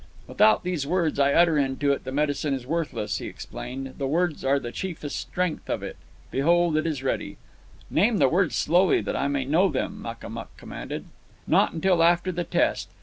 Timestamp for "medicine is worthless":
2.11-3.19